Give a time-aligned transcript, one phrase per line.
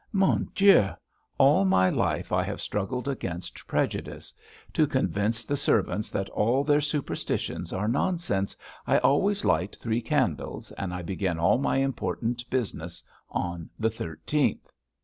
[0.11, 0.89] Mon Dieu!
[1.37, 4.33] All my life I have struggled against prejudice.
[4.73, 10.71] To convince the servants that all their superstitions are nonsense I always light three candles,
[10.71, 14.71] and I begin all my important business on the thirteenth."